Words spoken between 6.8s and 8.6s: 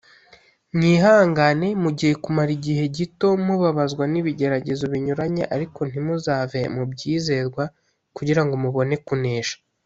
byizerwa kugirango